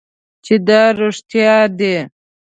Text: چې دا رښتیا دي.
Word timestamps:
چې 0.43 0.55
دا 0.67 0.83
رښتیا 0.99 1.55
دي. 1.77 1.95